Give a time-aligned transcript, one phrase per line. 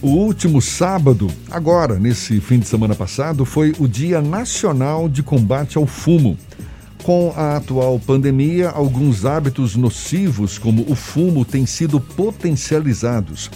[0.00, 5.76] O último sábado, agora, nesse fim de semana passado, foi o Dia Nacional de Combate
[5.76, 6.38] ao Fumo.
[7.02, 13.50] Com a atual pandemia, alguns hábitos nocivos, como o fumo, têm sido potencializados.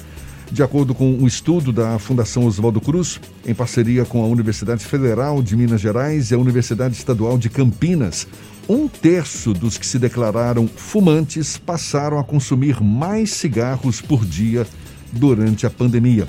[0.50, 5.44] De acordo com um estudo da Fundação Oswaldo Cruz, em parceria com a Universidade Federal
[5.44, 8.26] de Minas Gerais e a Universidade Estadual de Campinas,
[8.68, 14.66] um terço dos que se declararam fumantes passaram a consumir mais cigarros por dia
[15.12, 16.26] durante a pandemia.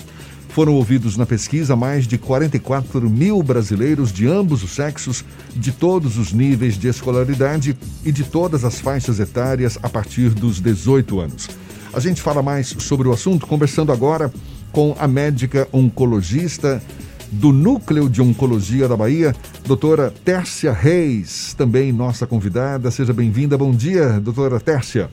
[0.50, 6.18] Foram ouvidos na pesquisa mais de 44 mil brasileiros de ambos os sexos, de todos
[6.18, 11.50] os níveis de escolaridade e de todas as faixas etárias a partir dos 18 anos.
[11.92, 14.32] A gente fala mais sobre o assunto conversando agora
[14.72, 16.82] com a médica oncologista
[17.32, 22.92] do Núcleo de Oncologia da Bahia, doutora Tércia Reis, também nossa convidada.
[22.92, 23.58] Seja bem-vinda.
[23.58, 25.10] Bom dia, doutora Tércia.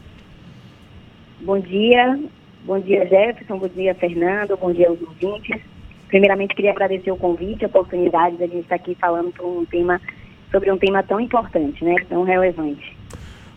[1.40, 2.20] Bom dia,
[2.64, 3.58] Bom dia, Jefferson.
[3.58, 4.56] Bom dia, Fernando.
[4.56, 5.60] Bom dia aos ouvintes.
[6.08, 10.00] Primeiramente, queria agradecer o convite, a oportunidade de a gente estar aqui falando um tema,
[10.50, 11.94] sobre um tema tão importante, né?
[12.08, 12.96] tão relevante.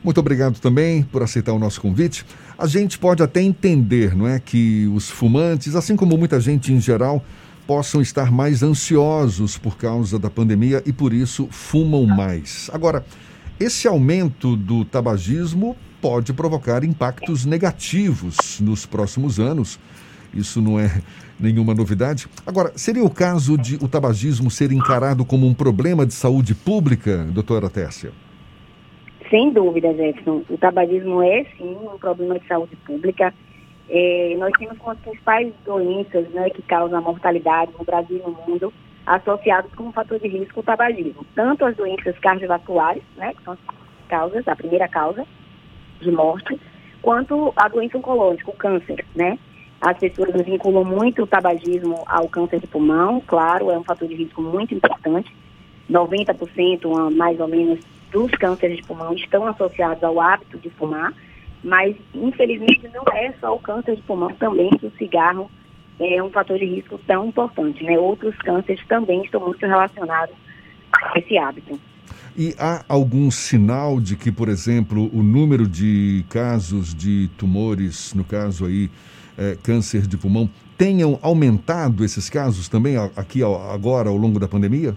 [0.03, 2.25] Muito obrigado também por aceitar o nosso convite.
[2.57, 6.79] A gente pode até entender, não é, que os fumantes, assim como muita gente em
[6.79, 7.23] geral,
[7.65, 12.69] possam estar mais ansiosos por causa da pandemia e por isso fumam mais.
[12.73, 13.05] Agora,
[13.59, 19.79] esse aumento do tabagismo pode provocar impactos negativos nos próximos anos.
[20.33, 20.89] Isso não é
[21.39, 22.27] nenhuma novidade.
[22.45, 27.25] Agora, seria o caso de o tabagismo ser encarado como um problema de saúde pública,
[27.31, 28.11] doutora Tércia?
[29.29, 30.43] Sem dúvida, Jefferson.
[30.49, 33.33] O tabagismo é, sim, um problema de saúde pública.
[33.89, 38.21] É, nós temos como as principais doenças né, que causam a mortalidade no Brasil e
[38.21, 38.73] no mundo
[39.05, 41.25] associados com o fator de risco o tabagismo.
[41.35, 43.59] Tanto as doenças cardiovasculares, né, que são as
[44.07, 45.25] causas, a primeira causa,
[45.99, 46.59] de morte,
[47.01, 49.37] quanto a doença oncológica, o câncer, né?
[49.81, 54.15] As pessoas vinculam muito o tabagismo ao câncer de pulmão, claro, é um fator de
[54.15, 55.35] risco muito importante.
[55.89, 57.79] 90% mais ou menos
[58.11, 61.13] dos cânceres de pulmão estão associados ao hábito de fumar,
[61.61, 65.51] mas infelizmente não é só o câncer de pulmão, também que o cigarro
[65.99, 67.97] é um fator de risco tão importante, né?
[67.97, 70.35] Outros cânceres também estão muito relacionados
[70.91, 71.79] a esse hábito.
[72.35, 78.23] E há algum sinal de que, por exemplo, o número de casos de tumores, no
[78.23, 78.89] caso aí,
[79.37, 84.95] é, câncer de pulmão, tenham aumentado esses casos também aqui agora, ao longo da pandemia?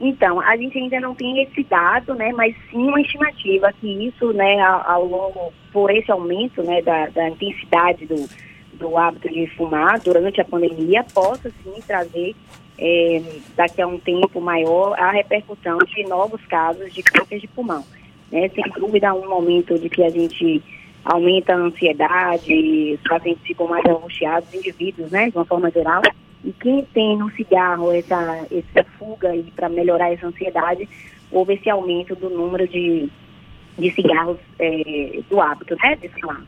[0.00, 4.32] Então, a gente ainda não tem esse dado, né, mas sim uma estimativa que isso,
[4.32, 8.28] né, ao, longo, por esse aumento, né, da, da intensidade do,
[8.78, 12.34] do hábito de fumar durante a pandemia, possa sim trazer
[12.78, 13.22] é,
[13.56, 17.84] daqui a um tempo maior a repercussão de novos casos de câncer de pulmão.
[18.30, 18.48] Né?
[18.50, 20.62] Sem dúvida, um momento de que a gente
[21.04, 26.02] aumenta a ansiedade, os pacientes ficam mais angustiados, indivíduos, né, de uma forma geral.
[26.44, 30.88] E quem tem no cigarro essa, essa fuga para melhorar essa ansiedade,
[31.30, 33.08] houve esse aumento do número de,
[33.78, 36.42] de cigarros é, do hábito, né, de fumar.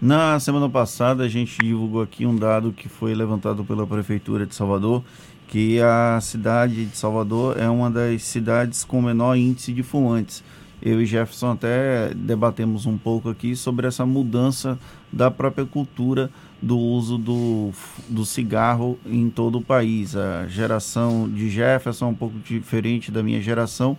[0.00, 4.54] Na semana passada, a gente divulgou aqui um dado que foi levantado pela Prefeitura de
[4.54, 5.02] Salvador,
[5.48, 10.44] que a cidade de Salvador é uma das cidades com menor índice de fumantes.
[10.80, 14.78] Eu e Jefferson até debatemos um pouco aqui sobre essa mudança
[15.12, 16.30] da própria cultura
[16.62, 17.72] do uso do,
[18.08, 20.14] do cigarro em todo o país.
[20.14, 23.98] A geração de Jefferson é um pouco diferente da minha geração.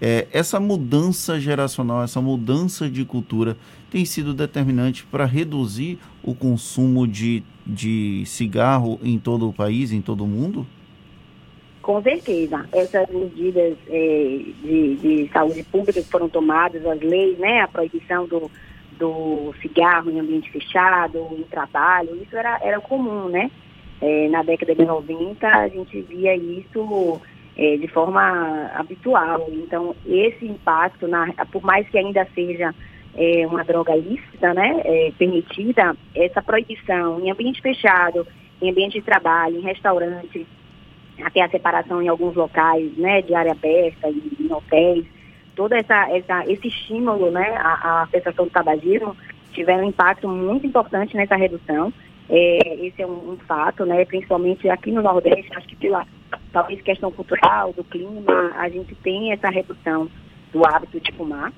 [0.00, 3.56] É, essa mudança geracional, essa mudança de cultura
[3.90, 10.00] tem sido determinante para reduzir o consumo de, de cigarro em todo o país, em
[10.00, 10.66] todo o mundo?
[11.82, 12.68] Com certeza.
[12.72, 18.26] Essas medidas é, de, de, saúde pública que foram tomadas, as leis, né, a proibição
[18.26, 18.50] do,
[18.98, 23.50] do cigarro em ambiente fechado, em trabalho, isso era, era comum, né?
[24.00, 27.20] É, na década de 90 a gente via isso
[27.56, 29.48] é, de forma habitual.
[29.50, 32.74] Então, esse impacto, na, por mais que ainda seja
[33.18, 38.24] é, uma droga lícita, né, é, permitida, essa proibição em ambiente fechado,
[38.62, 40.46] em ambiente de trabalho, em restaurante,
[41.22, 45.04] até a separação em alguns locais, né, de área aberta, em, em hotéis,
[45.56, 49.16] todo essa, essa, esse estímulo, né, à, cessação do tabagismo,
[49.52, 51.92] tiveram um impacto muito importante nessa redução.
[52.30, 56.06] É, esse é um, um, fato, né, principalmente aqui no Nordeste, acho que pela
[56.52, 60.08] talvez questão cultural, do clima, a gente tem essa redução
[60.52, 61.52] do hábito de fumar.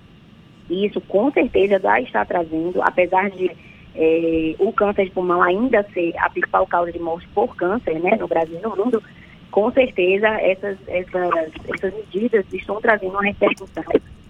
[0.71, 3.51] E isso com certeza já está trazendo, apesar de
[3.95, 8.17] é, o câncer de pulmão ainda ser a principal causa de morte por câncer, né,
[8.17, 9.03] no Brasil e no mundo,
[9.51, 13.83] com certeza essas, essas, essas medidas estão trazendo uma repercussão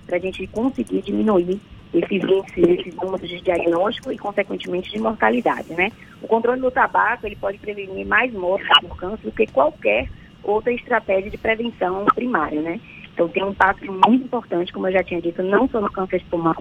[0.07, 1.61] para a gente conseguir diminuir
[1.93, 5.93] esses índices, esses números de diagnóstico e, consequentemente, de mortalidade, né?
[6.23, 10.09] O controle do tabaco ele pode prevenir mais mortes por câncer do que qualquer
[10.43, 12.81] outra estratégia de prevenção primária, né?
[13.21, 16.21] Então tem um impacto muito importante, como eu já tinha dito, não só no câncer
[16.21, 16.57] de pulmão,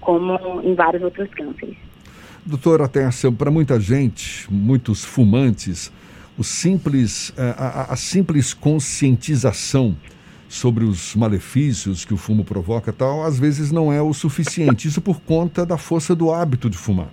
[0.00, 1.76] como em vários outros cânceres.
[2.44, 5.92] Doutora Tessa, para muita gente, muitos fumantes,
[6.36, 9.94] o simples, eh, a, a, simples conscientização
[10.48, 14.88] sobre os malefícios que o fumo provoca tal, às vezes não é o suficiente.
[14.88, 17.10] Isso por conta da força do hábito de fumar.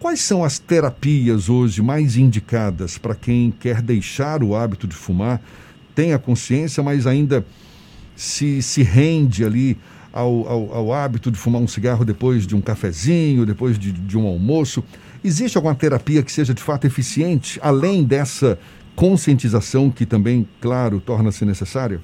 [0.00, 5.40] Quais são as terapias hoje mais indicadas para quem quer deixar o hábito de fumar,
[5.94, 7.46] tem a consciência, mas ainda
[8.16, 9.76] se, se rende ali
[10.12, 14.16] ao, ao, ao, hábito de fumar um cigarro depois de um cafezinho, depois de, de
[14.16, 14.84] um almoço.
[15.24, 18.58] Existe alguma terapia que seja de fato eficiente, além dessa
[18.94, 22.00] conscientização que também, claro, torna-se necessária?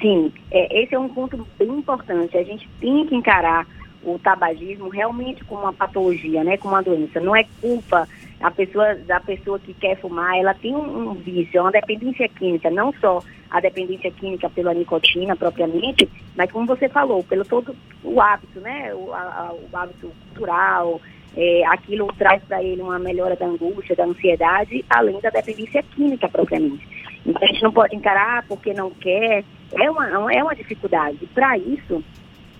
[0.00, 2.36] Sim, é, esse é um ponto bem importante.
[2.36, 3.66] A gente tem que encarar
[4.02, 7.20] o tabagismo realmente como uma patologia, né, como uma doença.
[7.20, 8.06] Não é culpa
[8.44, 12.28] a pessoa, da pessoa que quer fumar, ela tem um, um vício, é uma dependência
[12.28, 16.06] química, não só a dependência química pela nicotina propriamente,
[16.36, 21.00] mas como você falou, pelo todo o hábito, né, o, a, o hábito cultural,
[21.34, 26.28] é, aquilo traz para ele uma melhora da angústia, da ansiedade, além da dependência química
[26.28, 26.86] propriamente.
[27.24, 29.42] Então a gente não pode encarar porque não quer,
[29.72, 31.26] é uma, é uma dificuldade.
[31.32, 32.04] Para isso,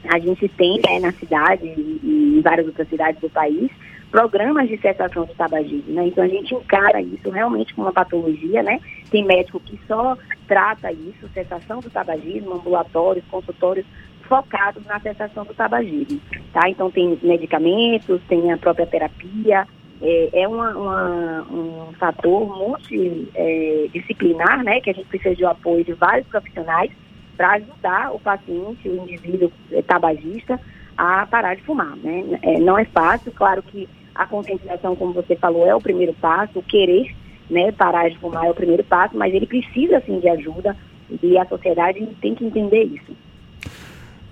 [0.09, 3.71] a gente tem né, na cidade e em várias outras cidades do país
[4.15, 6.07] programas de cessação de tabagismo, né?
[6.07, 8.79] Então a gente encara isso realmente como uma patologia, né?
[9.11, 10.17] Tem médico que só
[10.47, 13.85] trata isso, cessação do tabagismo, ambulatórios, consultórios
[14.29, 16.21] focados na cessação do tabagismo,
[16.53, 16.69] tá?
[16.69, 19.67] Então tem medicamentos, tem a própria terapia,
[20.01, 24.81] é, é uma, uma, um fator multidisciplinar, é, né?
[24.81, 26.93] Que a gente precisa de apoio de vários profissionais
[27.37, 29.51] para ajudar o paciente, o indivíduo
[29.89, 30.61] tabagista,
[30.97, 31.97] a parar de fumar.
[31.97, 32.39] Né?
[32.43, 36.59] É, não é fácil, claro que a conscientização, como você falou, é o primeiro passo,
[36.59, 37.15] o querer
[37.51, 40.77] né, parar de fumar é o primeiro passo, mas ele precisa sim de ajuda
[41.23, 43.13] e a sociedade tem que entender isso.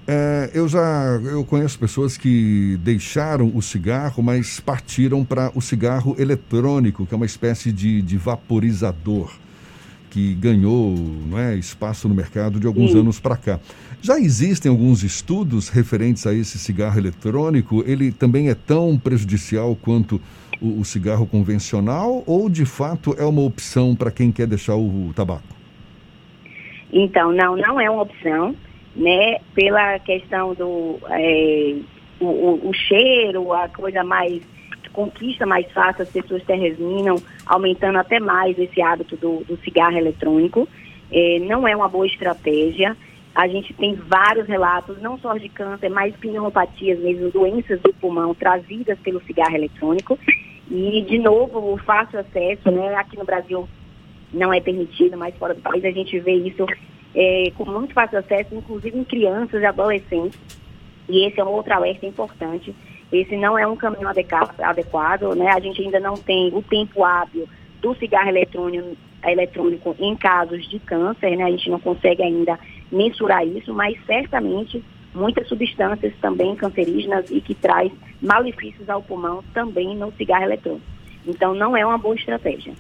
[0.06, 6.17] É, eu já eu conheço pessoas que deixaram o cigarro, mas partiram para o cigarro
[6.19, 9.32] eletrônico, que é uma espécie de, de vaporizador
[10.12, 10.94] que ganhou
[11.26, 13.00] não é, espaço no mercado de alguns Sim.
[13.00, 13.59] anos para cá.
[14.03, 17.82] Já existem alguns estudos referentes a esse cigarro eletrônico?
[17.87, 20.20] Ele também é tão prejudicial quanto
[20.61, 25.09] o, o cigarro convencional ou de fato é uma opção para quem quer deixar o,
[25.09, 25.49] o tabaco?
[26.93, 28.55] Então, não, não é uma opção,
[28.94, 29.38] né?
[29.55, 31.76] Pela questão do é,
[32.20, 34.43] o, o, cheiro, a coisa mais
[34.93, 37.17] conquista mais fácil, as pessoas se resinam,
[37.47, 40.69] aumentando até mais esse hábito do, do cigarro eletrônico.
[41.11, 42.97] É, não é uma boa estratégia.
[43.35, 48.35] A gente tem vários relatos, não só de câncer, mas pneumopatias mesmo, doenças do pulmão
[48.35, 50.19] trazidas pelo cigarro eletrônico.
[50.71, 52.95] E, de novo, o fácil acesso, né?
[52.95, 53.69] Aqui no Brasil
[54.33, 56.67] não é permitido, mas fora do país a gente vê isso
[57.15, 60.38] é, com muito fácil acesso, inclusive em crianças e adolescentes.
[61.09, 62.75] E esse é um outro alerta importante
[63.12, 65.50] esse não é um caminho adequado, né?
[65.50, 67.47] A gente ainda não tem o tempo hábil
[67.82, 71.44] do cigarro eletrônico, eletrônico em casos de câncer, né?
[71.44, 72.59] A gente não consegue ainda
[72.91, 74.82] mensurar isso, mas certamente
[75.14, 80.87] muitas substâncias também cancerígenas e que traz malefícios ao pulmão também no cigarro eletrônico.
[81.26, 82.73] Então não é uma boa estratégia.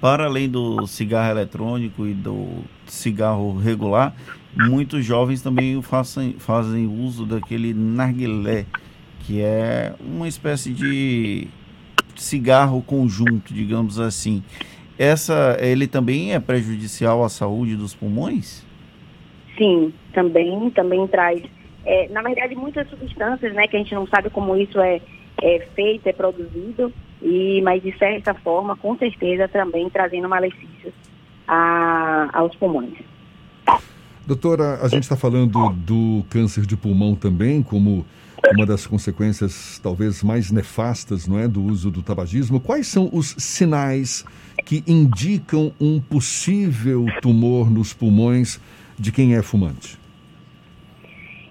[0.00, 4.14] Para além do cigarro eletrônico e do cigarro regular,
[4.54, 8.66] muitos jovens também fazem, fazem uso daquele narguilé
[9.26, 11.48] que é uma espécie de
[12.14, 14.42] cigarro conjunto, digamos assim.
[14.98, 18.64] Essa, ele também é prejudicial à saúde dos pulmões?
[19.58, 21.42] Sim, também, também traz.
[21.84, 25.00] É, na verdade, muitas substâncias, né, que a gente não sabe como isso é,
[25.42, 30.94] é feito, é produzido, e, mas de certa forma, com certeza, também trazendo malefícios
[31.46, 32.94] a, aos pulmões.
[34.26, 38.06] Doutora, a gente está falando do câncer de pulmão também, como
[38.52, 42.60] uma das consequências talvez mais nefastas não é, do uso do tabagismo.
[42.60, 44.24] Quais são os sinais
[44.64, 48.60] que indicam um possível tumor nos pulmões
[48.98, 49.98] de quem é fumante?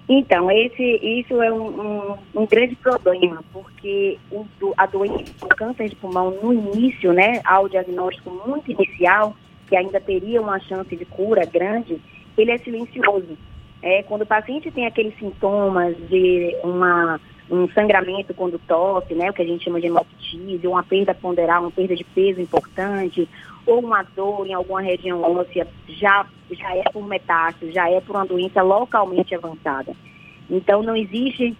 [0.08, 4.44] Então, esse, isso é um, um, um grande problema, porque o,
[4.76, 9.34] a doença, o câncer de pulmão, no início, né, ao diagnóstico muito inicial,
[9.66, 11.98] que ainda teria uma chance de cura grande,
[12.36, 13.38] ele é silencioso.
[13.86, 19.34] É, quando o paciente tem aqueles sintomas de uma, um sangramento quando tosse, né, o
[19.34, 23.28] que a gente chama de hemoptise, uma perda ponderal, uma perda de peso importante,
[23.66, 28.16] ou uma dor em alguma região óssea, já, já é por metástase, já é por
[28.16, 29.92] uma doença localmente avançada.
[30.48, 31.54] Então, não existe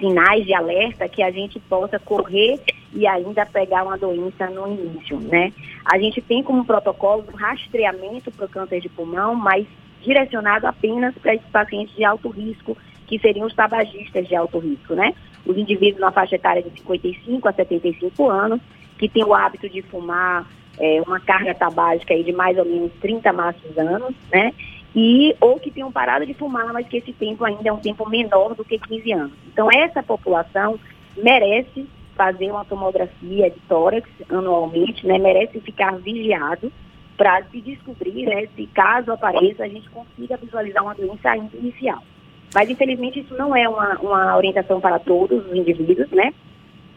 [0.00, 2.60] sinais de alerta que a gente possa correr
[2.94, 5.52] e ainda pegar uma doença no início, né?
[5.84, 9.66] A gente tem como protocolo um rastreamento para o câncer de pulmão, mas
[10.02, 14.94] direcionado apenas para esses pacientes de alto risco, que seriam os tabagistas de alto risco,
[14.94, 15.14] né?
[15.44, 18.60] Os indivíduos na faixa etária de 55 a 75 anos,
[18.98, 20.46] que têm o hábito de fumar
[20.78, 24.52] é, uma carga tabágica aí de mais ou menos 30 maços anos, né?
[24.94, 28.08] E, ou que tenham parado de fumar, mas que esse tempo ainda é um tempo
[28.08, 29.32] menor do que 15 anos.
[29.46, 30.78] Então, essa população
[31.16, 35.18] merece fazer uma tomografia de tórax anualmente, né?
[35.18, 36.70] Merece ficar vigiado
[37.22, 38.48] para se descobrir, né?
[38.56, 42.02] Se caso apareça, a gente consiga visualizar uma doença ainda inicial.
[42.52, 46.34] Mas, infelizmente, isso não é uma, uma orientação para todos os indivíduos, né?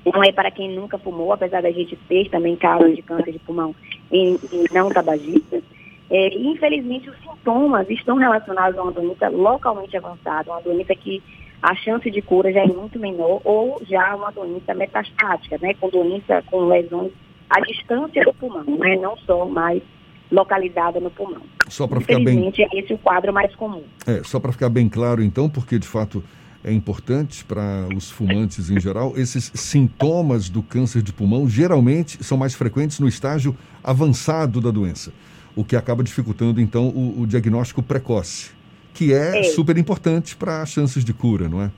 [0.04, 3.40] Não é para quem nunca fumou, apesar da gente ter também casos de câncer de
[3.40, 3.76] pulmão
[4.12, 5.62] em, em não tabagistas.
[6.10, 11.22] É, infelizmente, os sintomas estão relacionados a uma doença localmente avançada, uma doença que
[11.62, 15.88] a chance de cura já é muito menor, ou já uma doença metastática, né, com
[15.88, 17.12] doença com lesões
[17.48, 19.84] à distância do pulmão, né, não só mais
[20.32, 21.42] localizada no pulmão.
[21.68, 22.52] Só para ficar bem.
[22.58, 23.84] é esse o quadro mais comum.
[24.06, 26.24] É, só para ficar bem claro, então, porque de fato
[26.64, 32.38] é importante para os fumantes em geral, esses sintomas do câncer de pulmão geralmente são
[32.38, 35.14] mais frequentes no estágio avançado da doença
[35.56, 38.52] o que acaba dificultando então o, o diagnóstico precoce,
[38.94, 39.44] que é, é.
[39.44, 41.72] super importante para as chances de cura, não é?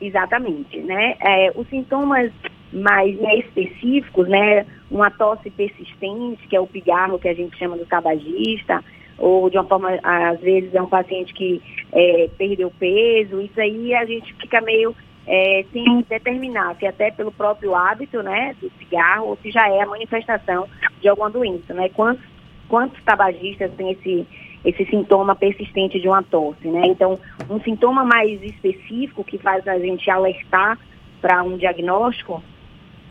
[0.00, 1.16] Exatamente, né?
[1.20, 2.30] É, os sintomas
[2.72, 4.66] mais né, específicos, né?
[4.90, 8.84] Uma tosse persistente, que é o pigarro que a gente chama do tabagista,
[9.18, 11.60] ou de uma forma, às vezes é um paciente que
[11.92, 14.94] é, perdeu peso, isso aí a gente fica meio
[15.26, 19.82] é, sem determinar se até pelo próprio hábito, né, do cigarro, ou se já é
[19.82, 20.66] a manifestação
[21.00, 21.88] de alguma doença, né?
[21.90, 22.24] Quantos
[22.68, 24.26] quantos tabagistas têm esse,
[24.64, 26.82] esse sintoma persistente de uma tosse, né?
[26.84, 30.78] Então, um sintoma mais específico que faz a gente alertar
[31.20, 32.42] para um diagnóstico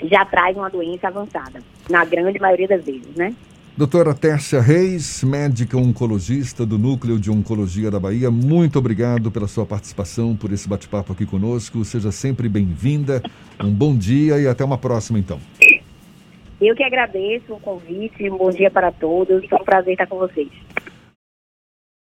[0.03, 3.33] já traz uma doença avançada, na grande maioria das vezes, né?
[3.77, 9.67] Doutora Tércia Reis, médica oncologista do Núcleo de Oncologia da Bahia, muito obrigado pela sua
[9.67, 11.85] participação, por esse bate-papo aqui conosco.
[11.85, 13.21] Seja sempre bem-vinda.
[13.63, 15.39] Um bom dia e até uma próxima, então.
[16.59, 20.17] Eu que agradeço o convite, um bom dia para todos, é um prazer estar com
[20.17, 20.49] vocês.